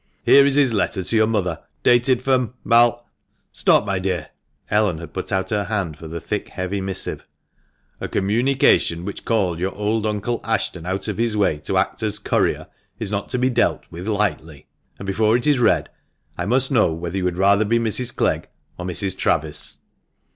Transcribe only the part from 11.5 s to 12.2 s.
to act as